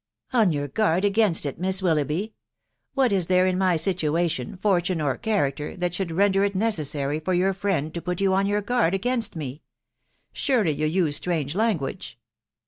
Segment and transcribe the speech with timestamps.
[0.33, 2.33] "On your guard against it, Miss Willoughby!
[2.95, 7.19] What k there in my situation, fortune, or character, that should len der it necessary
[7.19, 9.61] for your friend to put you on your guard against me?....
[10.33, 12.17] Surely you use strange language."